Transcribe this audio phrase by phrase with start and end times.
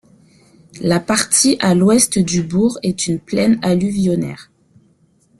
[0.81, 4.49] La partie à l'ouest du bourg est une plaine alluvionnaire.